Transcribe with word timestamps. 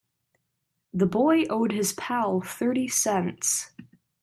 The 0.95 1.05
boy 1.05 1.43
owed 1.43 1.71
his 1.73 1.93
pal 1.93 2.41
thirty 2.41 2.87
cents. 2.87 3.69